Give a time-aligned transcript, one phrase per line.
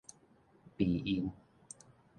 [0.77, 1.31] 避孕